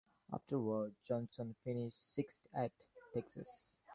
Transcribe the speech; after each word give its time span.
Afterward, 0.33 0.95
Johnson 1.05 1.55
finished 1.63 2.15
sixth 2.15 2.47
at 2.55 2.71
Texas. 3.13 3.77